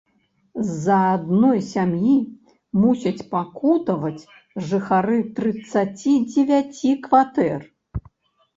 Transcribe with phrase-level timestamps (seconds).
[0.67, 2.15] З-за адной сям'і
[2.81, 4.27] мусяць пакутаваць
[4.71, 7.59] жыхары трыццаці дзевяці кватэр.